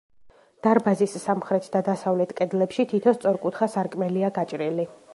[0.67, 4.93] დარბაზის სამხრეთ და დასავლეთ კედლებში თითო სწორკუთხა სარკმელია გაჭრილი.